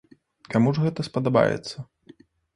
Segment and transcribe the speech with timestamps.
[0.53, 1.77] Каму ж гэта спадабаецца.